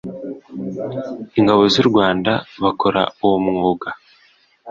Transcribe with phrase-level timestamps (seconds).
[1.39, 2.31] ingabo z’u rwanda
[2.63, 3.89] bakora uwo mwuga